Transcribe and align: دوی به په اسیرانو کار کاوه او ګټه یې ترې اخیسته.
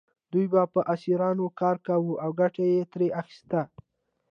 دوی 0.31 0.45
به 0.51 0.61
په 0.73 0.79
اسیرانو 0.93 1.45
کار 1.59 1.75
کاوه 1.85 2.13
او 2.23 2.29
ګټه 2.39 2.63
یې 2.71 2.81
ترې 2.91 3.07
اخیسته. 3.21 3.61